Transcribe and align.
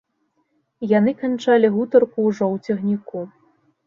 Яны 0.91 1.11
канчалі 1.19 1.67
гутарку 1.75 2.25
ўжо 2.29 2.45
ў 2.53 2.65
цягніку. 2.65 3.21